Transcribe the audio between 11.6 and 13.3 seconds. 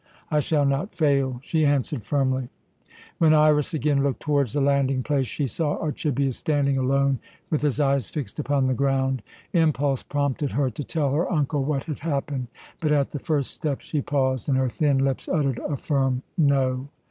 what had happened; but at the